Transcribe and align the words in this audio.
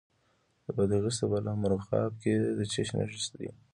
د 0.65 0.67
بادغیس 0.75 1.17
په 1.21 1.25
بالامرغاب 1.31 2.11
کې 2.21 2.33
د 2.57 2.59
څه 2.71 2.81
شي 2.87 2.93
نښې 2.97 3.29
دي؟ 3.39 3.49